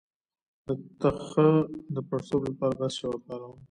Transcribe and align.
د 0.65 0.67
تخه 1.01 1.49
د 1.95 1.97
پړسوب 2.09 2.41
لپاره 2.49 2.73
باید 2.79 2.91
څه 2.93 2.97
شی 2.97 3.05
وکاروم؟ 3.09 3.57